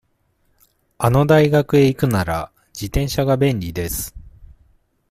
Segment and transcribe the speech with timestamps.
[0.97, 4.15] あの大学へ行くなら、自転車が便利です。